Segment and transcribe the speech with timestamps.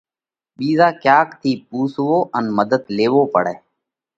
[0.57, 3.59] ٻِيزا ڪياڪ ٿِي پُونسوو ان مڌت ليوو پڙئھ۔